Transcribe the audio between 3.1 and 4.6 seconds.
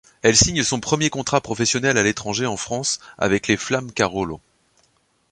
avec les Flammes Carolo.